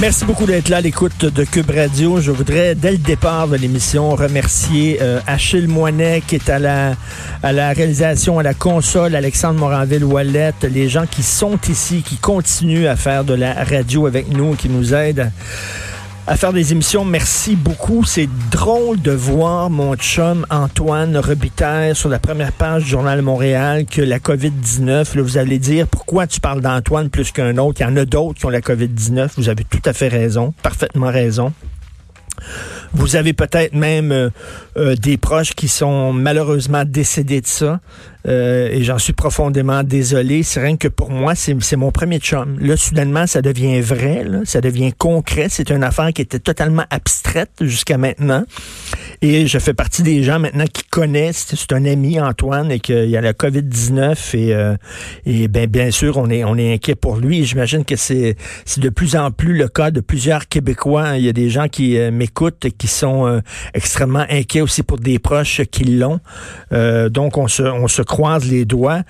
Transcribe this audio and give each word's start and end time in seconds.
Merci 0.00 0.24
beaucoup 0.24 0.44
d'être 0.44 0.68
là 0.68 0.78
à 0.78 0.80
l'écoute 0.80 1.24
de 1.24 1.44
Cube 1.44 1.70
Radio. 1.70 2.20
Je 2.20 2.30
voudrais, 2.32 2.74
dès 2.74 2.92
le 2.92 2.98
départ 2.98 3.48
de 3.48 3.56
l'émission, 3.56 4.10
remercier 4.16 4.98
euh, 5.00 5.20
Achille 5.26 5.68
Moinet 5.68 6.22
qui 6.26 6.34
est 6.34 6.50
à 6.50 6.58
la, 6.58 6.94
à 7.42 7.52
la 7.52 7.72
réalisation, 7.72 8.38
à 8.38 8.42
la 8.42 8.54
console, 8.54 9.14
Alexandre 9.14 9.60
Moranville-Wallet, 9.60 10.54
les 10.70 10.88
gens 10.88 11.06
qui 11.06 11.22
sont 11.22 11.58
ici, 11.68 12.02
qui 12.02 12.16
continuent 12.16 12.88
à 12.88 12.96
faire 12.96 13.24
de 13.24 13.34
la 13.34 13.54
radio 13.64 14.06
avec 14.06 14.28
nous, 14.28 14.54
qui 14.54 14.68
nous 14.68 14.94
aident 14.94 15.30
faire 16.32 16.52
des 16.52 16.72
émissions. 16.72 17.04
Merci 17.04 17.54
beaucoup. 17.54 18.04
C'est 18.04 18.28
drôle 18.50 19.00
de 19.00 19.12
voir 19.12 19.68
mon 19.68 19.94
chum 19.94 20.46
Antoine 20.50 21.16
Robitaille 21.16 21.94
sur 21.94 22.08
la 22.08 22.18
première 22.18 22.52
page 22.52 22.84
du 22.84 22.90
Journal 22.90 23.20
Montréal 23.20 23.84
que 23.84 24.00
la 24.00 24.18
COVID-19, 24.18 25.16
là, 25.16 25.22
vous 25.22 25.36
allez 25.36 25.58
dire 25.58 25.86
pourquoi 25.86 26.26
tu 26.26 26.40
parles 26.40 26.62
d'Antoine 26.62 27.10
plus 27.10 27.30
qu'un 27.30 27.58
autre? 27.58 27.80
Il 27.80 27.84
y 27.84 27.86
en 27.86 27.96
a 27.96 28.04
d'autres 28.06 28.38
qui 28.38 28.46
ont 28.46 28.50
la 28.50 28.60
COVID-19. 28.60 29.32
Vous 29.36 29.48
avez 29.50 29.64
tout 29.64 29.82
à 29.84 29.92
fait 29.92 30.08
raison, 30.08 30.54
parfaitement 30.62 31.10
raison. 31.10 31.52
Vous 32.94 33.16
avez 33.16 33.32
peut-être 33.32 33.74
même 33.74 34.12
euh, 34.12 34.30
euh, 34.76 34.94
des 34.94 35.16
proches 35.16 35.54
qui 35.54 35.66
sont 35.66 36.12
malheureusement 36.12 36.84
décédés 36.86 37.40
de 37.40 37.46
ça. 37.46 37.80
Euh, 38.26 38.68
et 38.70 38.84
j'en 38.84 38.98
suis 38.98 39.12
profondément 39.12 39.82
désolé. 39.82 40.42
C'est 40.42 40.60
rien 40.60 40.76
que 40.76 40.88
pour 40.88 41.10
moi, 41.10 41.34
c'est 41.34 41.76
mon 41.76 41.90
premier 41.90 42.18
chum. 42.18 42.56
Là, 42.60 42.76
soudainement, 42.76 43.26
ça 43.26 43.42
devient 43.42 43.80
vrai, 43.80 44.24
ça 44.44 44.60
devient 44.60 44.92
concret. 44.96 45.48
C'est 45.50 45.70
une 45.70 45.82
affaire 45.82 46.12
qui 46.12 46.22
était 46.22 46.38
totalement 46.38 46.84
abstraite 46.90 47.50
jusqu'à 47.60 47.98
maintenant. 47.98 48.44
Et 49.26 49.46
je 49.46 49.58
fais 49.58 49.72
partie 49.72 50.02
des 50.02 50.22
gens 50.22 50.38
maintenant 50.38 50.66
qui 50.70 50.82
connaissent. 50.84 51.54
C'est 51.56 51.72
un 51.72 51.86
ami, 51.86 52.20
Antoine, 52.20 52.70
et 52.70 52.78
qu'il 52.78 53.08
y 53.08 53.16
a 53.16 53.22
la 53.22 53.32
COVID-19. 53.32 54.36
Et, 54.36 54.54
euh, 54.54 54.76
et 55.24 55.48
ben, 55.48 55.66
bien 55.66 55.90
sûr, 55.90 56.18
on 56.18 56.28
est, 56.28 56.44
on 56.44 56.58
est 56.58 56.74
inquiet 56.74 56.94
pour 56.94 57.16
lui. 57.16 57.46
J'imagine 57.46 57.86
que 57.86 57.96
c'est 57.96 58.36
de 58.76 58.88
plus 58.90 59.16
en 59.16 59.30
plus 59.30 59.54
le 59.54 59.68
cas 59.68 59.90
de 59.90 60.00
plusieurs 60.00 60.46
Québécois. 60.46 61.16
Il 61.16 61.24
y 61.24 61.30
a 61.30 61.32
des 61.32 61.48
gens 61.48 61.68
qui 61.68 61.96
euh, 61.96 62.10
m'écoutent 62.10 62.66
et 62.66 62.70
qui 62.70 62.86
sont 62.86 63.26
euh, 63.26 63.40
extrêmement 63.72 64.26
inquiets 64.28 64.60
aussi 64.60 64.82
pour 64.82 64.98
des 64.98 65.18
proches 65.18 65.62
qui 65.70 65.84
l'ont. 65.84 66.20
Euh, 66.72 67.08
donc, 67.08 67.38
on 67.38 67.48
se, 67.48 67.62
on 67.62 67.88
se 67.88 68.02
croise 68.02 68.44
les 68.44 68.66
doigts. 68.66 69.04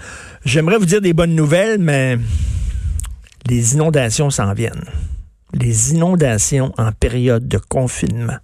J'aimerais 0.44 0.78
vous 0.78 0.86
dire 0.86 1.00
des 1.00 1.12
bonnes 1.12 1.34
nouvelles, 1.34 1.80
mais 1.80 2.18
les 3.48 3.74
inondations 3.74 4.30
s'en 4.30 4.52
viennent. 4.54 4.84
Les 5.54 5.90
inondations 5.90 6.72
en 6.78 6.92
période 6.92 7.48
de 7.48 7.58
confinement. 7.58 8.38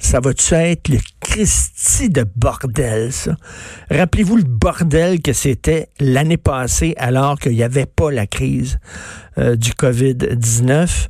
Ça 0.00 0.18
va-tu 0.18 0.54
être 0.54 0.88
le 0.88 0.98
Christi 1.20 2.08
de 2.08 2.24
bordel, 2.34 3.12
ça? 3.12 3.36
Rappelez-vous 3.90 4.38
le 4.38 4.44
bordel 4.44 5.20
que 5.20 5.34
c'était 5.34 5.88
l'année 6.00 6.38
passée 6.38 6.94
alors 6.96 7.38
qu'il 7.38 7.52
n'y 7.52 7.62
avait 7.62 7.86
pas 7.86 8.10
la 8.10 8.26
crise 8.26 8.78
euh, 9.38 9.56
du 9.56 9.72
COVID-19. 9.72 11.08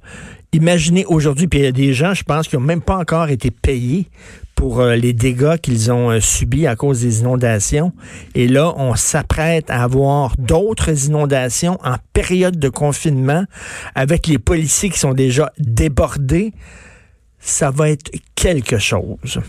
Imaginez 0.52 1.06
aujourd'hui, 1.06 1.46
puis 1.46 1.60
il 1.60 1.64
y 1.64 1.68
a 1.68 1.72
des 1.72 1.94
gens, 1.94 2.14
je 2.14 2.24
pense, 2.24 2.48
qui 2.48 2.56
n'ont 2.56 2.62
même 2.62 2.82
pas 2.82 2.96
encore 2.96 3.28
été 3.28 3.52
payés 3.52 4.08
pour 4.56 4.80
euh, 4.80 4.96
les 4.96 5.12
dégâts 5.12 5.56
qu'ils 5.56 5.92
ont 5.92 6.10
euh, 6.10 6.20
subis 6.20 6.66
à 6.66 6.74
cause 6.74 7.00
des 7.00 7.20
inondations. 7.20 7.92
Et 8.34 8.48
là, 8.48 8.74
on 8.76 8.96
s'apprête 8.96 9.70
à 9.70 9.84
avoir 9.84 10.36
d'autres 10.36 11.06
inondations 11.06 11.78
en 11.84 11.94
période 12.12 12.58
de 12.58 12.68
confinement 12.68 13.44
avec 13.94 14.26
les 14.26 14.38
policiers 14.38 14.90
qui 14.90 14.98
sont 14.98 15.14
déjà 15.14 15.52
débordés. 15.58 16.52
Ça 17.40 17.70
va 17.70 17.90
être 17.90 18.10
quelque 18.34 18.78
chose. 18.78 19.40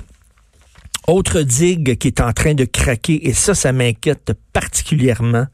Autre 1.08 1.42
digue 1.42 1.98
qui 1.98 2.08
est 2.08 2.22
en 2.22 2.32
train 2.32 2.54
de 2.54 2.66
craquer, 2.66 3.28
et 3.28 3.34
ça, 3.34 3.56
ça 3.56 3.74
m'inquiète 3.74 4.34
particulièrement, 4.54 5.48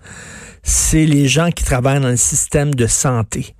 c'est 0.61 1.05
les 1.05 1.27
gens 1.27 1.49
qui 1.49 1.63
travaillent 1.63 2.01
dans 2.01 2.09
le 2.09 2.17
système 2.17 2.75
de 2.75 2.87
santé. 2.87 3.55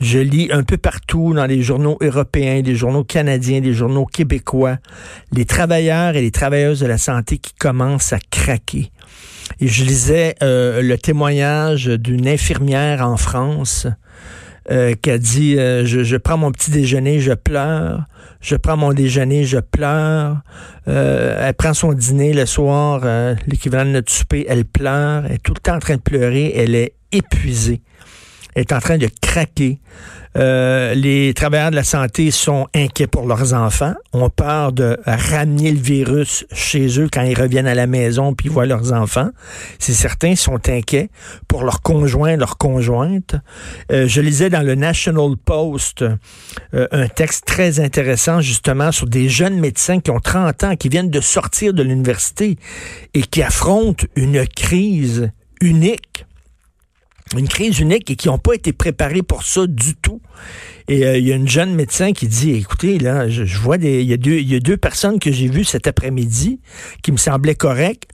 Je 0.00 0.20
lis 0.20 0.48
un 0.52 0.62
peu 0.62 0.76
partout 0.76 1.34
dans 1.34 1.46
les 1.46 1.60
journaux 1.60 1.98
européens, 2.00 2.62
les 2.62 2.76
journaux 2.76 3.02
canadiens, 3.02 3.60
les 3.60 3.72
journaux 3.72 4.06
québécois, 4.06 4.78
les 5.32 5.44
travailleurs 5.44 6.14
et 6.14 6.22
les 6.22 6.30
travailleuses 6.30 6.80
de 6.80 6.86
la 6.86 6.98
santé 6.98 7.38
qui 7.38 7.52
commencent 7.54 8.12
à 8.12 8.18
craquer. 8.30 8.92
Et 9.60 9.66
je 9.66 9.84
lisais 9.84 10.36
euh, 10.42 10.82
le 10.82 10.96
témoignage 10.96 11.86
d'une 11.86 12.28
infirmière 12.28 13.04
en 13.04 13.16
France 13.16 13.88
euh, 14.70 14.94
qui 14.94 15.10
a 15.10 15.18
dit 15.18 15.58
euh, 15.58 15.84
je, 15.84 16.04
je, 16.04 16.16
prends 16.16 16.38
mon 16.38 16.52
petit 16.52 16.70
déjeuner, 16.70 17.18
je 17.20 17.32
pleure. 17.32 18.04
Je 18.40 18.56
prends 18.56 18.76
mon 18.76 18.92
déjeuner, 18.92 19.44
je 19.44 19.58
pleure. 19.58 20.38
Euh, 20.88 21.48
elle 21.48 21.54
prend 21.54 21.74
son 21.74 21.92
dîner 21.92 22.32
le 22.32 22.46
soir, 22.46 23.02
l'équivalent 23.46 23.84
de 23.84 23.94
notre 23.94 24.12
souper, 24.12 24.46
elle 24.48 24.64
pleure. 24.64 25.24
Elle 25.26 25.32
est 25.32 25.42
tout 25.42 25.54
le 25.54 25.60
temps 25.60 25.76
en 25.76 25.80
train 25.80 25.96
de 25.96 26.00
pleurer. 26.00 26.52
Elle 26.56 26.74
est 26.74 26.94
épuisée. 27.12 27.82
Est 28.54 28.72
en 28.72 28.80
train 28.80 28.98
de 28.98 29.08
craquer. 29.20 29.78
Euh, 30.36 30.94
les 30.94 31.34
travailleurs 31.34 31.70
de 31.70 31.76
la 31.76 31.84
santé 31.84 32.30
sont 32.30 32.66
inquiets 32.74 33.06
pour 33.06 33.26
leurs 33.26 33.52
enfants, 33.52 33.94
ont 34.14 34.30
peur 34.30 34.72
de 34.72 34.98
ramener 35.04 35.70
le 35.72 35.80
virus 35.80 36.46
chez 36.52 36.98
eux 36.98 37.08
quand 37.12 37.22
ils 37.22 37.38
reviennent 37.38 37.66
à 37.66 37.74
la 37.74 37.86
maison 37.86 38.34
puis 38.34 38.48
voient 38.48 38.64
leurs 38.64 38.92
enfants. 38.92 39.30
C'est 39.78 39.92
certains 39.92 40.34
sont 40.34 40.68
inquiets 40.68 41.10
pour 41.48 41.64
leurs 41.64 41.82
conjoints, 41.82 42.36
leurs 42.36 42.56
conjointes. 42.56 43.36
Euh, 43.90 44.08
je 44.08 44.20
lisais 44.22 44.48
dans 44.48 44.62
le 44.62 44.74
National 44.74 45.36
Post 45.36 46.02
euh, 46.02 46.86
un 46.92 47.08
texte 47.08 47.44
très 47.44 47.80
intéressant 47.80 48.40
justement 48.40 48.90
sur 48.90 49.06
des 49.06 49.28
jeunes 49.28 49.58
médecins 49.60 50.00
qui 50.00 50.10
ont 50.10 50.20
30 50.20 50.64
ans, 50.64 50.76
qui 50.76 50.88
viennent 50.88 51.10
de 51.10 51.20
sortir 51.20 51.74
de 51.74 51.82
l'université 51.82 52.56
et 53.12 53.22
qui 53.22 53.42
affrontent 53.42 54.06
une 54.16 54.46
crise 54.46 55.30
unique 55.60 56.24
une 57.38 57.48
crise 57.48 57.78
unique 57.78 58.10
et 58.10 58.16
qui 58.16 58.28
n'ont 58.28 58.38
pas 58.38 58.54
été 58.54 58.72
préparés 58.72 59.22
pour 59.22 59.44
ça 59.44 59.66
du 59.66 59.94
tout. 59.96 60.20
Et 60.88 61.06
euh, 61.06 61.18
il 61.18 61.26
y 61.26 61.32
a 61.32 61.36
une 61.36 61.48
jeune 61.48 61.74
médecin 61.74 62.12
qui 62.12 62.26
dit, 62.26 62.52
écoutez, 62.52 62.98
là, 62.98 63.28
je, 63.28 63.44
vois 63.58 63.78
des, 63.78 64.02
il 64.02 64.08
y 64.08 64.12
a 64.12 64.16
deux, 64.16 64.38
il 64.38 64.50
y 64.50 64.56
a 64.56 64.60
deux 64.60 64.76
personnes 64.76 65.18
que 65.18 65.30
j'ai 65.30 65.48
vues 65.48 65.64
cet 65.64 65.86
après-midi 65.86 66.60
qui 67.02 67.12
me 67.12 67.16
semblaient 67.16 67.54
correctes. 67.54 68.08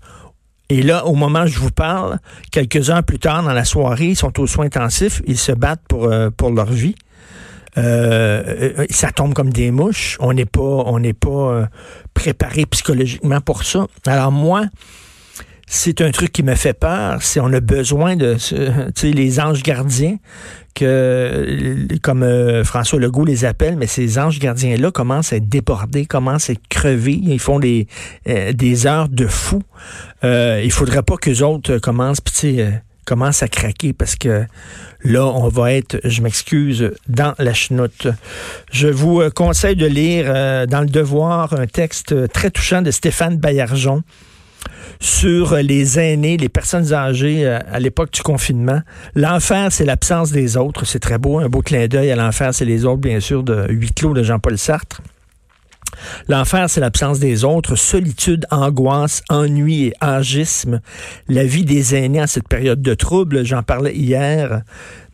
Et 0.70 0.82
là, 0.82 1.06
au 1.06 1.14
moment 1.14 1.44
où 1.44 1.46
je 1.46 1.58
vous 1.58 1.70
parle, 1.70 2.18
quelques 2.52 2.90
heures 2.90 3.02
plus 3.02 3.18
tard 3.18 3.42
dans 3.42 3.54
la 3.54 3.64
soirée, 3.64 4.08
ils 4.08 4.16
sont 4.16 4.38
aux 4.38 4.46
soins 4.46 4.66
intensifs, 4.66 5.22
ils 5.26 5.38
se 5.38 5.52
battent 5.52 5.86
pour, 5.88 6.04
euh, 6.04 6.28
pour 6.30 6.50
leur 6.50 6.70
vie. 6.70 6.94
Euh, 7.78 8.86
ça 8.90 9.10
tombe 9.12 9.34
comme 9.34 9.50
des 9.50 9.70
mouches. 9.70 10.16
On 10.20 10.32
n'est 10.32 10.46
pas, 10.46 10.60
on 10.60 10.98
n'est 10.98 11.12
pas 11.12 11.30
euh, 11.30 11.66
préparé 12.12 12.66
psychologiquement 12.66 13.40
pour 13.40 13.64
ça. 13.64 13.86
Alors 14.06 14.32
moi, 14.32 14.64
c'est 15.68 16.00
un 16.00 16.10
truc 16.10 16.32
qui 16.32 16.42
me 16.42 16.54
fait 16.54 16.72
peur. 16.72 17.18
C'est 17.22 17.40
on 17.40 17.52
a 17.52 17.60
besoin 17.60 18.16
de, 18.16 18.34
tu 18.34 18.56
sais, 18.94 19.10
les 19.10 19.38
anges 19.38 19.62
gardiens 19.62 20.16
que, 20.74 21.86
comme 22.02 22.22
euh, 22.22 22.64
François 22.64 22.98
Legault 22.98 23.24
les 23.24 23.44
appelle, 23.44 23.76
mais 23.76 23.86
ces 23.86 24.18
anges 24.18 24.38
gardiens-là 24.38 24.90
commencent 24.90 25.32
à 25.32 25.36
être 25.36 25.48
débordés, 25.48 26.06
commencent 26.06 26.48
à 26.48 26.54
être 26.54 26.68
crevés. 26.68 27.20
Ils 27.22 27.38
font 27.38 27.58
des 27.58 27.86
euh, 28.28 28.52
des 28.52 28.86
heures 28.86 29.08
de 29.08 29.26
fou. 29.26 29.62
Euh, 30.24 30.62
il 30.64 30.72
faudrait 30.72 31.02
pas 31.02 31.16
que 31.16 31.42
autres 31.42 31.78
commencent, 31.78 32.22
euh, 32.44 32.70
commencent 33.04 33.42
à 33.42 33.48
craquer 33.48 33.92
parce 33.92 34.16
que 34.16 34.44
là, 35.04 35.26
on 35.26 35.48
va 35.48 35.74
être, 35.74 35.98
je 36.04 36.22
m'excuse, 36.22 36.92
dans 37.08 37.34
la 37.38 37.52
chenoute. 37.52 38.08
Je 38.72 38.88
vous 38.88 39.22
conseille 39.34 39.76
de 39.76 39.86
lire 39.86 40.66
dans 40.66 40.80
le 40.80 40.88
Devoir 40.88 41.52
un 41.52 41.66
texte 41.66 42.32
très 42.32 42.50
touchant 42.50 42.82
de 42.82 42.90
Stéphane 42.90 43.36
Baillargeon 43.36 44.02
sur 45.00 45.54
les 45.56 45.98
aînés, 45.98 46.36
les 46.36 46.48
personnes 46.48 46.92
âgées 46.92 47.46
à 47.46 47.78
l'époque 47.78 48.12
du 48.12 48.22
confinement. 48.22 48.80
L'enfer, 49.14 49.68
c'est 49.70 49.84
l'absence 49.84 50.30
des 50.30 50.56
autres. 50.56 50.84
C'est 50.84 50.98
très 50.98 51.18
beau, 51.18 51.38
un 51.38 51.48
beau 51.48 51.62
clin 51.62 51.86
d'œil 51.86 52.10
à 52.10 52.16
l'enfer, 52.16 52.54
c'est 52.54 52.64
les 52.64 52.84
autres, 52.84 53.00
bien 53.00 53.20
sûr, 53.20 53.42
de 53.42 53.66
Huit 53.68 53.94
clos 53.94 54.14
de 54.14 54.22
Jean-Paul 54.22 54.58
Sartre. 54.58 55.00
L'enfer, 56.28 56.68
c'est 56.68 56.80
l'absence 56.80 57.18
des 57.18 57.44
autres, 57.44 57.76
solitude, 57.76 58.46
angoisse, 58.50 59.22
ennui 59.28 59.86
et 59.86 59.94
agisme. 60.00 60.80
La 61.28 61.44
vie 61.44 61.64
des 61.64 61.94
aînés 61.94 62.22
en 62.22 62.26
cette 62.26 62.48
période 62.48 62.82
de 62.82 62.94
trouble, 62.94 63.44
j'en 63.44 63.62
parlais 63.62 63.94
hier. 63.94 64.62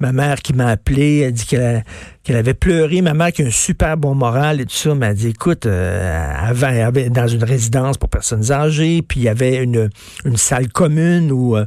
Ma 0.00 0.12
mère 0.12 0.42
qui 0.42 0.52
m'a 0.52 0.66
appelé, 0.66 1.20
elle 1.20 1.32
dit 1.32 1.46
qu'elle 1.46 2.36
avait 2.36 2.54
pleuré. 2.54 3.00
Ma 3.00 3.14
mère 3.14 3.32
qui 3.32 3.42
a 3.42 3.46
un 3.46 3.50
super 3.50 3.96
bon 3.96 4.14
moral 4.14 4.60
et 4.60 4.66
tout 4.66 4.74
ça 4.74 4.94
m'a 4.94 5.14
dit, 5.14 5.28
écoute, 5.28 5.66
euh, 5.66 6.32
avant, 6.36 6.68
elle 6.68 6.82
avait 6.82 7.10
dans 7.10 7.28
une 7.28 7.44
résidence 7.44 7.96
pour 7.96 8.08
personnes 8.08 8.50
âgées, 8.50 9.02
puis 9.02 9.20
il 9.20 9.22
y 9.24 9.28
avait 9.28 9.62
une, 9.62 9.90
une 10.24 10.36
salle 10.36 10.68
commune 10.68 11.30
où 11.30 11.56
euh, 11.56 11.64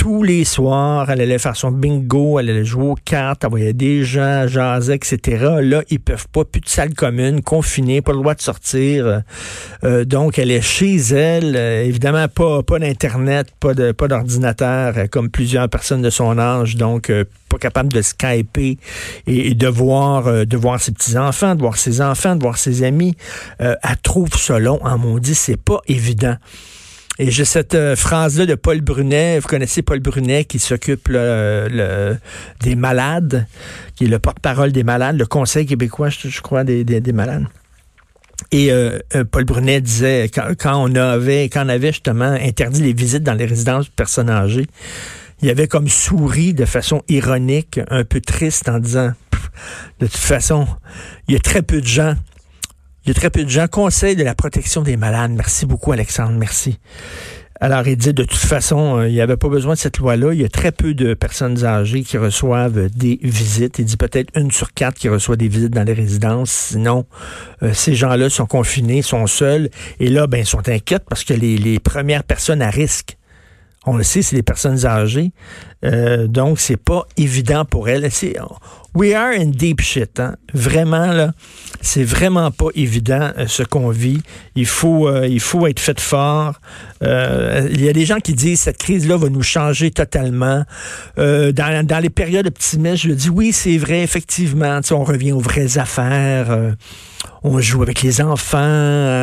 tous 0.00 0.22
les 0.22 0.46
soirs, 0.46 1.10
elle 1.10 1.20
allait 1.20 1.38
faire 1.38 1.56
son 1.56 1.72
bingo, 1.72 2.38
elle 2.38 2.48
allait 2.48 2.64
jouer 2.64 2.86
aux 2.86 2.94
cartes, 2.94 3.44
elle 3.44 3.50
voyait 3.50 3.74
des 3.74 4.02
gens, 4.02 4.48
jaser, 4.48 4.94
etc. 4.94 5.58
Là, 5.60 5.82
ils 5.90 6.00
peuvent 6.00 6.26
pas, 6.32 6.46
plus 6.46 6.62
de 6.62 6.68
salle 6.70 6.94
commune, 6.94 7.42
confinés, 7.42 8.00
pas 8.00 8.12
le 8.12 8.20
droit 8.20 8.34
de 8.34 8.40
sortir. 8.40 9.20
Euh, 9.84 10.04
donc, 10.06 10.38
elle 10.38 10.52
est 10.52 10.62
chez 10.62 10.96
elle, 10.96 11.54
euh, 11.54 11.84
évidemment 11.84 12.28
pas 12.28 12.62
pas 12.62 12.78
d'internet, 12.78 13.48
pas 13.60 13.74
de 13.74 13.92
pas 13.92 14.08
d'ordinateur, 14.08 14.94
euh, 14.96 15.06
comme 15.06 15.28
plusieurs 15.28 15.68
personnes 15.68 16.00
de 16.00 16.08
son 16.08 16.38
âge, 16.38 16.76
donc 16.76 17.12
pas 17.50 17.58
capable 17.58 17.92
de 17.92 18.00
skyper 18.00 18.78
et, 19.26 19.54
de 19.54 19.68
voir 19.68 20.46
de 20.46 20.56
voir 20.56 20.80
ses 20.80 20.92
petits 20.92 21.18
enfants, 21.18 21.54
de 21.54 21.60
voir 21.60 21.76
ses 21.76 22.00
enfants, 22.00 22.36
de 22.36 22.40
voir 22.40 22.56
ses 22.56 22.84
amis. 22.84 23.16
elle 23.58 23.76
trouve 24.02 24.30
ça 24.34 24.58
long, 24.58 24.80
en 24.82 24.96
maudit, 24.96 25.34
c'est 25.34 25.60
pas 25.60 25.82
évident. 25.88 26.36
Et 27.18 27.30
j'ai 27.30 27.44
cette 27.44 27.74
euh, 27.74 27.96
phrase-là 27.96 28.46
de 28.46 28.54
Paul 28.54 28.80
Brunet. 28.80 29.38
Vous 29.40 29.48
connaissez 29.48 29.82
Paul 29.82 30.00
Brunet 30.00 30.44
qui 30.44 30.58
s'occupe 30.58 31.10
des 31.10 32.76
malades, 32.76 33.46
qui 33.94 34.04
est 34.04 34.08
le 34.08 34.18
porte-parole 34.18 34.72
des 34.72 34.84
malades, 34.84 35.18
le 35.18 35.26
Conseil 35.26 35.66
québécois, 35.66 36.08
je, 36.08 36.40
crois, 36.40 36.64
des, 36.64 37.12
malades. 37.12 37.46
Et 38.52 38.72
euh, 38.72 38.98
euh, 39.14 39.24
Paul 39.24 39.44
Brunet 39.44 39.80
disait, 39.80 40.30
quand, 40.32 40.54
on 40.64 40.94
avait, 40.94 41.44
quand 41.44 41.66
on 41.66 41.68
avait 41.68 41.92
justement 41.92 42.32
interdit 42.32 42.82
les 42.82 42.92
visites 42.92 43.22
dans 43.22 43.34
les 43.34 43.44
résidences 43.44 43.86
de 43.86 43.94
personnes 43.94 44.30
âgées, 44.30 44.66
il 45.42 45.50
avait 45.50 45.68
comme 45.68 45.88
souri 45.88 46.54
de 46.54 46.64
façon 46.64 47.02
ironique, 47.08 47.80
un 47.90 48.04
peu 48.04 48.20
triste, 48.20 48.68
en 48.68 48.78
disant, 48.78 49.12
de 50.00 50.06
toute 50.06 50.16
façon, 50.16 50.66
il 51.28 51.34
y 51.34 51.36
a 51.36 51.40
très 51.40 51.62
peu 51.62 51.80
de 51.80 51.86
gens 51.86 52.14
il 53.04 53.08
y 53.08 53.10
a 53.10 53.14
très 53.14 53.30
peu 53.30 53.44
de 53.44 53.48
gens. 53.48 53.66
Conseil 53.66 54.16
de 54.16 54.24
la 54.24 54.34
protection 54.34 54.82
des 54.82 54.96
malades. 54.96 55.32
Merci 55.32 55.66
beaucoup, 55.66 55.92
Alexandre. 55.92 56.36
Merci. 56.38 56.78
Alors, 57.62 57.86
il 57.86 57.96
dit, 57.96 58.14
de 58.14 58.24
toute 58.24 58.38
façon, 58.38 58.96
euh, 58.96 59.08
il 59.08 59.12
n'y 59.12 59.20
avait 59.20 59.36
pas 59.36 59.50
besoin 59.50 59.74
de 59.74 59.78
cette 59.78 59.98
loi-là. 59.98 60.32
Il 60.32 60.40
y 60.40 60.44
a 60.46 60.48
très 60.48 60.72
peu 60.72 60.94
de 60.94 61.12
personnes 61.12 61.62
âgées 61.62 62.02
qui 62.02 62.16
reçoivent 62.16 62.88
des 62.88 63.18
visites. 63.22 63.78
Il 63.78 63.84
dit 63.84 63.98
peut-être 63.98 64.30
une 64.34 64.50
sur 64.50 64.72
quatre 64.72 64.94
qui 64.94 65.10
reçoit 65.10 65.36
des 65.36 65.48
visites 65.48 65.74
dans 65.74 65.82
les 65.82 65.92
résidences. 65.92 66.50
Sinon, 66.50 67.04
euh, 67.62 67.74
ces 67.74 67.94
gens-là 67.94 68.30
sont 68.30 68.46
confinés, 68.46 69.02
sont 69.02 69.26
seuls. 69.26 69.68
Et 69.98 70.08
là, 70.08 70.26
ben, 70.26 70.38
ils 70.38 70.46
sont 70.46 70.66
inquiets 70.70 71.00
parce 71.06 71.22
que 71.22 71.34
les, 71.34 71.58
les 71.58 71.78
premières 71.78 72.24
personnes 72.24 72.62
à 72.62 72.70
risque, 72.70 73.18
on 73.86 73.96
le 73.96 74.04
sait, 74.04 74.22
c'est 74.22 74.36
les 74.36 74.42
personnes 74.42 74.86
âgées. 74.86 75.32
Euh, 75.84 76.26
donc, 76.28 76.60
c'est 76.60 76.76
pas 76.76 77.06
évident 77.18 77.66
pour 77.66 77.88
elles. 77.90 78.08
We 78.94 79.14
are 79.14 79.32
in 79.32 79.50
deep 79.50 79.80
shit. 79.80 80.18
Hein? 80.18 80.34
Vraiment, 80.52 81.06
là, 81.06 81.32
c'est 81.80 82.02
vraiment 82.02 82.50
pas 82.50 82.66
évident 82.74 83.30
euh, 83.38 83.46
ce 83.46 83.62
qu'on 83.62 83.90
vit. 83.90 84.20
Il 84.56 84.66
faut, 84.66 85.06
euh, 85.06 85.28
il 85.28 85.38
faut 85.38 85.66
être 85.68 85.78
fait 85.78 86.00
fort. 86.00 86.60
Euh, 87.02 87.68
il 87.70 87.84
y 87.84 87.88
a 87.88 87.92
des 87.92 88.04
gens 88.04 88.18
qui 88.18 88.34
disent 88.34 88.60
cette 88.60 88.78
crise-là 88.78 89.16
va 89.16 89.28
nous 89.28 89.44
changer 89.44 89.92
totalement. 89.92 90.64
Dans, 91.16 91.86
dans, 91.86 92.02
les 92.02 92.10
périodes 92.10 92.46
optimistes, 92.46 93.04
je 93.04 93.12
dis 93.12 93.28
oui, 93.28 93.52
c'est 93.52 93.78
vrai, 93.78 94.02
effectivement. 94.02 94.80
On 94.90 95.04
revient 95.04 95.32
aux 95.32 95.40
vraies 95.40 95.78
affaires 95.78 96.74
on 97.42 97.60
joue 97.60 97.82
avec 97.82 98.02
les 98.02 98.20
enfants 98.20 98.58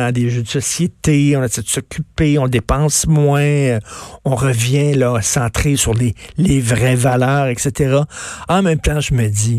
à 0.06 0.10
des 0.12 0.30
jeux 0.30 0.42
de 0.42 0.48
société, 0.48 1.36
on 1.36 1.42
essaie 1.42 1.62
de 1.62 1.68
s'occuper, 1.68 2.38
on 2.38 2.48
dépense 2.48 3.06
moins, 3.06 3.78
on 4.24 4.34
revient 4.34 4.94
là 4.94 5.20
centré 5.22 5.76
sur 5.76 5.94
les, 5.94 6.14
les 6.36 6.60
vraies 6.60 6.96
valeurs, 6.96 7.46
etc. 7.48 8.00
En 8.48 8.62
même 8.62 8.80
temps, 8.80 9.00
je 9.00 9.14
me 9.14 9.28
dis, 9.28 9.57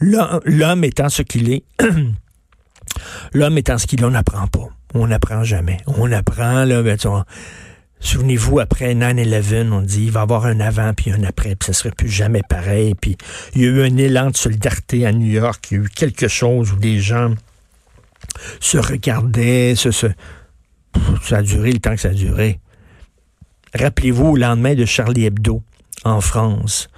l'homme 0.00 0.84
étant 0.84 1.08
ce 1.08 1.22
qu'il 1.22 1.52
est, 1.52 1.64
l'homme 3.32 3.58
étant 3.58 3.78
ce 3.78 3.86
qu'il 3.86 4.00
est, 4.00 4.04
on 4.04 4.10
n'apprend 4.10 4.46
pas. 4.46 4.68
On 4.94 5.08
n'apprend 5.08 5.44
jamais. 5.44 5.78
On 5.86 6.10
apprend, 6.12 6.64
là, 6.64 6.82
ben, 6.82 6.96
Souvenez-vous, 7.98 8.60
après 8.60 8.94
9-11, 8.94 9.72
on 9.72 9.80
dit 9.80 10.04
il 10.04 10.10
va 10.10 10.20
y 10.20 10.22
avoir 10.22 10.46
un 10.46 10.60
avant 10.60 10.92
puis 10.92 11.10
un 11.10 11.24
après, 11.24 11.56
puis 11.56 11.66
ça 11.66 11.72
serait 11.72 11.90
plus 11.90 12.08
jamais 12.08 12.42
pareil. 12.46 12.94
Puis 12.94 13.16
il 13.54 13.62
y 13.62 13.64
a 13.64 13.68
eu 13.68 13.82
un 13.82 13.96
élan 13.96 14.30
de 14.30 14.36
solidarité 14.36 15.06
à 15.06 15.12
New 15.12 15.26
York, 15.26 15.66
il 15.70 15.76
y 15.76 15.80
a 15.80 15.84
eu 15.84 15.88
quelque 15.88 16.28
chose 16.28 16.72
où 16.72 16.76
des 16.76 17.00
gens 17.00 17.34
se 18.60 18.78
regardaient, 18.78 19.74
se, 19.74 19.90
ça 19.90 21.38
a 21.38 21.42
duré 21.42 21.72
le 21.72 21.78
temps 21.78 21.94
que 21.94 22.00
ça 22.00 22.08
a 22.08 22.14
duré. 22.14 22.60
Rappelez-vous 23.74 24.26
au 24.26 24.36
lendemain 24.36 24.74
de 24.74 24.84
Charlie 24.84 25.24
Hebdo 25.24 25.62
en 26.04 26.20
France, 26.20 26.88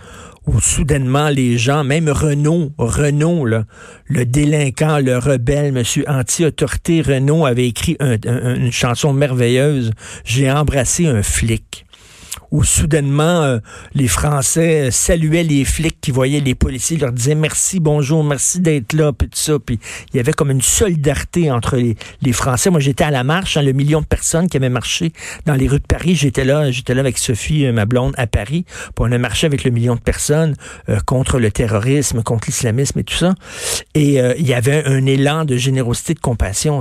où 0.48 0.60
soudainement 0.60 1.28
les 1.28 1.58
gens, 1.58 1.84
même 1.84 2.08
Renault, 2.08 2.72
Renault, 2.78 3.44
le 3.44 4.24
délinquant, 4.24 4.98
le 4.98 5.18
rebelle, 5.18 5.72
monsieur 5.72 6.04
anti-autorité, 6.08 7.02
Renault 7.02 7.46
avait 7.46 7.68
écrit 7.68 7.96
une 8.00 8.72
chanson 8.72 9.12
merveilleuse, 9.12 9.92
J'ai 10.24 10.50
embrassé 10.50 11.06
un 11.06 11.22
flic 11.22 11.84
où 12.50 12.64
soudainement 12.64 13.42
euh, 13.42 13.58
les 13.94 14.08
Français 14.08 14.90
saluaient 14.90 15.42
les 15.42 15.64
flics 15.64 16.00
qui 16.00 16.10
voyaient 16.10 16.40
les 16.40 16.54
policiers, 16.54 16.96
leur 16.96 17.12
disaient 17.12 17.34
merci, 17.34 17.80
bonjour, 17.80 18.24
merci 18.24 18.60
d'être 18.60 18.92
là, 18.92 19.12
puis 19.12 19.28
tout 19.28 19.38
ça. 19.38 19.58
Puis 19.58 19.78
il 20.12 20.16
y 20.16 20.20
avait 20.20 20.32
comme 20.32 20.50
une 20.50 20.62
solidarité 20.62 21.50
entre 21.50 21.76
les, 21.76 21.96
Français. 22.32 22.70
Moi, 22.70 22.80
j'étais 22.80 23.04
à 23.04 23.10
la 23.10 23.24
marche, 23.24 23.56
hein, 23.56 23.62
le 23.62 23.72
million 23.72 24.00
de 24.00 24.06
personnes 24.06 24.48
qui 24.48 24.56
avaient 24.58 24.68
marché 24.68 25.12
dans 25.46 25.54
les 25.54 25.66
rues 25.66 25.80
de 25.80 25.86
Paris. 25.86 26.14
J'étais 26.14 26.44
là, 26.44 26.70
j'étais 26.70 26.94
là 26.94 27.00
avec 27.00 27.18
Sophie, 27.18 27.64
euh, 27.64 27.72
ma 27.72 27.86
blonde, 27.86 28.14
à 28.18 28.26
Paris. 28.26 28.64
Puis 28.68 28.92
on 28.98 29.10
a 29.10 29.18
marché 29.18 29.46
avec 29.46 29.64
le 29.64 29.70
million 29.70 29.94
de 29.94 30.00
personnes 30.00 30.54
euh, 30.88 31.00
contre 31.00 31.38
le 31.38 31.50
terrorisme, 31.50 32.22
contre 32.22 32.48
l'islamisme 32.48 32.98
et 32.98 33.04
tout 33.04 33.16
ça. 33.16 33.34
Et 33.94 34.18
il 34.38 34.46
y 34.46 34.54
avait 34.54 34.84
un 34.86 35.06
élan 35.06 35.44
de 35.44 35.56
générosité, 35.56 36.14
de 36.14 36.20
compassion. 36.20 36.80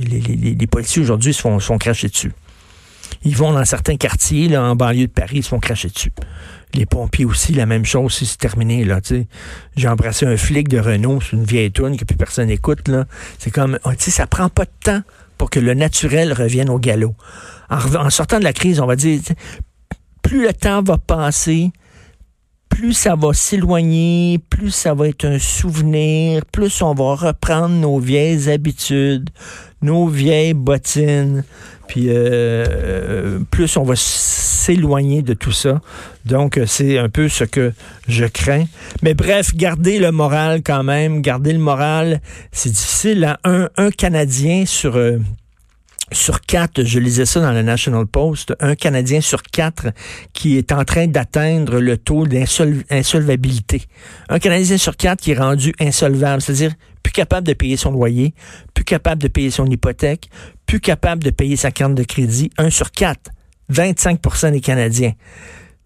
les, 0.00 0.66
policiers 0.66 1.02
aujourd'hui 1.02 1.34
se 1.34 1.40
font, 1.40 1.58
se 1.58 2.06
dessus. 2.06 2.32
Ils 3.24 3.36
vont 3.36 3.52
dans 3.52 3.64
certains 3.64 3.96
quartiers, 3.96 4.48
là, 4.48 4.62
en 4.62 4.76
banlieue 4.76 5.06
de 5.06 5.12
Paris, 5.12 5.38
ils 5.38 5.42
se 5.42 5.48
font 5.48 5.58
cracher 5.58 5.88
dessus. 5.88 6.12
Les 6.74 6.86
pompiers 6.86 7.24
aussi, 7.24 7.52
la 7.52 7.66
même 7.66 7.84
chose, 7.84 8.14
c'est 8.14 8.38
terminé, 8.38 8.84
là, 8.84 9.00
tu. 9.00 9.26
J'ai 9.76 9.88
embrassé 9.88 10.26
un 10.26 10.36
flic 10.36 10.68
de 10.68 10.78
Renault, 10.78 11.20
c'est 11.20 11.36
une 11.36 11.44
vieille 11.44 11.72
toune 11.72 11.96
que 11.96 12.04
plus 12.04 12.16
personne 12.16 12.48
n'écoute, 12.48 12.88
là. 12.88 13.06
C'est 13.38 13.50
comme, 13.50 13.78
oh, 13.84 13.90
tu 13.98 14.10
ça 14.10 14.26
prend 14.26 14.48
pas 14.48 14.64
de 14.64 14.70
temps 14.82 15.02
pour 15.38 15.50
que 15.50 15.60
le 15.60 15.74
naturel 15.74 16.32
revienne 16.32 16.68
au 16.68 16.78
galop. 16.78 17.14
En, 17.70 18.10
sortant 18.10 18.38
de 18.38 18.44
la 18.44 18.52
crise, 18.52 18.80
on 18.80 18.86
va 18.86 18.96
dire, 18.96 19.20
plus 20.22 20.42
le 20.42 20.52
temps 20.52 20.82
va 20.82 20.98
passer, 20.98 21.70
plus 22.68 22.92
ça 22.92 23.16
va 23.16 23.32
s'éloigner, 23.32 24.40
plus 24.50 24.70
ça 24.70 24.94
va 24.94 25.08
être 25.08 25.24
un 25.24 25.38
souvenir, 25.38 26.44
plus 26.46 26.82
on 26.82 26.94
va 26.94 27.14
reprendre 27.14 27.74
nos 27.74 27.98
vieilles 27.98 28.48
habitudes, 28.50 29.30
nos 29.82 30.06
vieilles 30.06 30.54
bottines, 30.54 31.44
puis 31.86 32.06
euh, 32.08 33.40
plus 33.50 33.76
on 33.76 33.82
va 33.82 33.94
s'éloigner 33.96 35.22
de 35.22 35.34
tout 35.34 35.52
ça. 35.52 35.80
Donc, 36.24 36.60
c'est 36.66 36.98
un 36.98 37.08
peu 37.08 37.28
ce 37.28 37.44
que 37.44 37.72
je 38.06 38.26
crains. 38.26 38.66
Mais 39.02 39.14
bref, 39.14 39.54
garder 39.54 39.98
le 39.98 40.12
moral 40.12 40.60
quand 40.62 40.84
même, 40.84 41.22
garder 41.22 41.52
le 41.52 41.58
moral, 41.58 42.20
c'est 42.52 42.70
difficile. 42.70 43.36
Hein. 43.44 43.68
Un, 43.76 43.90
Canadien 43.90 44.66
sur... 44.66 44.96
Euh, 44.96 45.18
sur 46.12 46.40
quatre, 46.40 46.84
je 46.84 46.98
lisais 46.98 47.26
ça 47.26 47.40
dans 47.40 47.52
le 47.52 47.62
National 47.62 48.06
Post, 48.06 48.54
un 48.60 48.74
Canadien 48.74 49.20
sur 49.20 49.42
quatre 49.42 49.88
qui 50.32 50.56
est 50.56 50.72
en 50.72 50.84
train 50.84 51.06
d'atteindre 51.06 51.80
le 51.80 51.96
taux 51.96 52.26
d'insolvabilité. 52.26 53.82
Un 54.28 54.38
Canadien 54.38 54.78
sur 54.78 54.96
quatre 54.96 55.20
qui 55.20 55.32
est 55.32 55.38
rendu 55.38 55.74
insolvable, 55.80 56.40
c'est-à-dire 56.40 56.72
plus 57.02 57.12
capable 57.12 57.46
de 57.46 57.52
payer 57.52 57.76
son 57.76 57.92
loyer, 57.92 58.34
plus 58.74 58.84
capable 58.84 59.22
de 59.22 59.28
payer 59.28 59.50
son 59.50 59.66
hypothèque, 59.66 60.30
plus 60.66 60.80
capable 60.80 61.22
de 61.22 61.30
payer 61.30 61.56
sa 61.56 61.70
carte 61.70 61.94
de 61.94 62.04
crédit. 62.04 62.50
Un 62.58 62.70
sur 62.70 62.90
quatre, 62.90 63.30
25% 63.72 64.52
des 64.52 64.60
Canadiens. 64.60 65.12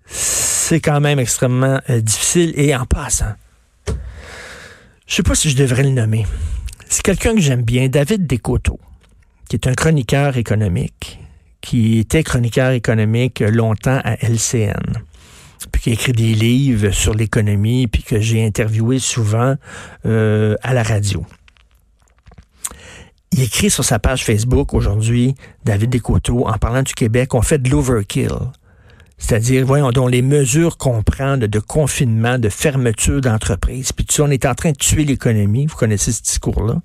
C'est 0.06 0.80
quand 0.80 1.00
même 1.00 1.18
extrêmement 1.18 1.80
euh, 1.90 2.00
difficile. 2.00 2.52
Et 2.56 2.74
en 2.74 2.86
passant, 2.86 3.34
je 5.06 5.14
sais 5.14 5.22
pas 5.22 5.34
si 5.34 5.50
je 5.50 5.56
devrais 5.56 5.82
le 5.82 5.90
nommer. 5.90 6.26
C'est 6.88 7.02
quelqu'un 7.02 7.34
que 7.34 7.40
j'aime 7.40 7.62
bien, 7.62 7.88
David 7.88 8.26
Descoteaux 8.26 8.80
qui 9.52 9.56
est 9.56 9.68
un 9.68 9.74
chroniqueur 9.74 10.38
économique, 10.38 11.20
qui 11.60 11.98
était 11.98 12.22
chroniqueur 12.22 12.70
économique 12.70 13.40
longtemps 13.40 14.00
à 14.02 14.14
LCN 14.24 15.02
puis 15.70 15.82
qui 15.82 15.90
a 15.90 15.92
écrit 15.92 16.12
des 16.12 16.34
livres 16.34 16.90
sur 16.90 17.14
l'économie, 17.14 17.86
puis 17.86 18.02
que 18.02 18.18
j'ai 18.18 18.44
interviewé 18.44 18.98
souvent 18.98 19.54
euh, 20.06 20.56
à 20.62 20.72
la 20.72 20.82
radio. 20.82 21.24
Il 23.30 23.42
écrit 23.42 23.70
sur 23.70 23.84
sa 23.84 23.98
page 23.98 24.24
Facebook 24.24 24.74
aujourd'hui, 24.74 25.34
David 25.64 25.90
Descoteaux, 25.90 26.48
en 26.48 26.58
parlant 26.58 26.82
du 26.82 26.94
Québec, 26.94 27.34
on 27.34 27.42
fait 27.42 27.58
de 27.58 27.68
l'overkill. 27.68 28.32
C'est-à-dire, 29.18 29.64
voyons 29.66 29.92
donc, 29.92 30.10
les 30.10 30.22
mesures 30.22 30.78
qu'on 30.78 31.02
prend 31.02 31.36
de, 31.36 31.58
confinement, 31.60 32.38
de 32.38 32.48
fermeture 32.48 33.20
d'entreprise, 33.20 33.92
puis 33.92 34.06
tout 34.06 34.14
ça, 34.14 34.24
on 34.24 34.30
est 34.30 34.46
en 34.46 34.54
train 34.54 34.72
de 34.72 34.78
tuer 34.78 35.04
l'économie. 35.04 35.66
Vous 35.66 35.76
connaissez 35.76 36.10
ce 36.10 36.22
discours-là? 36.22 36.80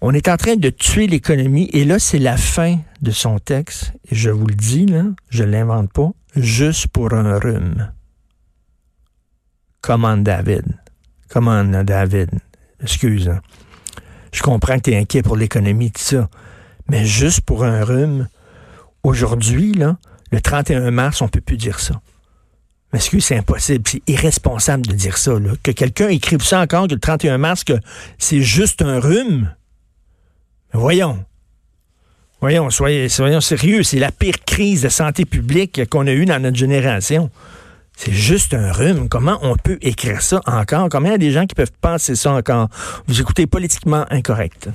On 0.00 0.14
est 0.14 0.28
en 0.28 0.36
train 0.36 0.56
de 0.56 0.70
tuer 0.70 1.08
l'économie 1.08 1.68
et 1.72 1.84
là, 1.84 1.98
c'est 1.98 2.20
la 2.20 2.36
fin 2.36 2.78
de 3.02 3.10
son 3.10 3.38
texte. 3.38 3.92
Et 4.10 4.14
je 4.14 4.30
vous 4.30 4.46
le 4.46 4.54
dis, 4.54 4.86
là, 4.86 5.04
je 5.28 5.42
l'invente 5.42 5.92
pas, 5.92 6.10
juste 6.36 6.86
pour 6.88 7.12
un 7.14 7.38
rhume. 7.38 7.90
Comment 9.80 10.16
David? 10.16 10.64
Comment 11.28 11.64
David? 11.64 12.30
Excuse. 12.80 13.28
Hein. 13.28 13.40
Je 14.32 14.42
comprends 14.42 14.76
que 14.76 14.82
tu 14.82 14.90
es 14.92 14.98
inquiet 14.98 15.22
pour 15.22 15.36
l'économie, 15.36 15.90
tout 15.90 16.02
ça. 16.02 16.28
Mais 16.88 17.04
juste 17.04 17.40
pour 17.40 17.64
un 17.64 17.84
rhume, 17.84 18.28
aujourd'hui, 19.02 19.72
là, 19.72 19.98
le 20.30 20.40
31 20.40 20.90
mars, 20.90 21.22
on 21.22 21.28
peut 21.28 21.40
plus 21.40 21.56
dire 21.56 21.80
ça. 21.80 22.00
Excuse, 22.92 23.24
c'est 23.24 23.36
impossible. 23.36 23.84
C'est 23.86 24.02
irresponsable 24.06 24.86
de 24.86 24.94
dire 24.94 25.18
ça. 25.18 25.38
Là. 25.38 25.52
Que 25.62 25.72
quelqu'un 25.72 26.08
écrive 26.08 26.42
ça 26.42 26.60
encore, 26.60 26.86
que 26.86 26.94
le 26.94 27.00
31 27.00 27.38
mars, 27.38 27.64
que 27.64 27.74
c'est 28.16 28.42
juste 28.42 28.82
un 28.82 29.00
rhume. 29.00 29.52
Voyons. 30.72 31.24
Voyons, 32.40 32.70
soyez, 32.70 33.08
soyons 33.08 33.40
sérieux. 33.40 33.82
C'est 33.82 33.98
la 33.98 34.12
pire 34.12 34.44
crise 34.46 34.82
de 34.82 34.88
santé 34.88 35.24
publique 35.24 35.88
qu'on 35.90 36.06
a 36.06 36.12
eue 36.12 36.24
dans 36.24 36.40
notre 36.40 36.56
génération. 36.56 37.30
C'est 37.96 38.12
juste 38.12 38.54
un 38.54 38.70
rhume. 38.70 39.08
Comment 39.08 39.38
on 39.42 39.56
peut 39.56 39.78
écrire 39.80 40.22
ça 40.22 40.40
encore? 40.46 40.88
Combien 40.88 41.10
il 41.10 41.12
y 41.12 41.14
a 41.14 41.18
des 41.18 41.32
gens 41.32 41.46
qui 41.46 41.56
peuvent 41.56 41.72
penser 41.80 42.14
ça 42.14 42.32
encore? 42.32 42.68
Vous 43.08 43.20
écoutez 43.20 43.46
politiquement 43.46 44.04
incorrect. 44.10 44.68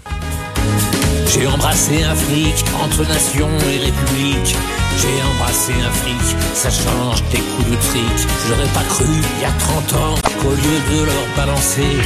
J'ai 1.28 1.48
embrassé 1.48 2.04
un 2.04 2.16
flic 2.16 2.54
entre 2.84 3.08
nation 3.08 3.48
et 3.72 3.78
république. 3.86 4.56
J'ai 5.00 5.24
embrassé 5.24 5.74
un 5.74 5.90
flic, 5.90 6.38
ça 6.54 6.70
change 6.70 7.24
des 7.32 7.40
coups 7.40 7.72
de 7.72 7.76
trick. 7.76 8.28
J'aurais 8.48 8.70
pas 8.74 8.84
cru 8.90 9.06
il 9.06 9.42
y 9.42 9.46
a 9.46 9.52
30 9.52 9.94
ans 9.94 10.16
qu'au 10.40 10.52
lieu 10.52 10.80
de 10.92 11.06
leur 11.06 11.36
balancer 11.36 11.98